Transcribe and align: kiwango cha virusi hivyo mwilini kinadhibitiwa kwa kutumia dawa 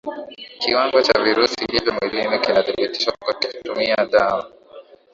kiwango 0.59 1.01
cha 1.01 1.23
virusi 1.23 1.65
hivyo 1.71 1.93
mwilini 2.01 2.39
kinadhibitiwa 2.39 3.15
kwa 3.19 3.33
kutumia 3.33 3.95
dawa 4.11 4.51